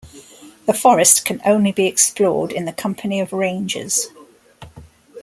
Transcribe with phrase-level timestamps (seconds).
[0.65, 4.07] The forest can only be explored in the company of rangers.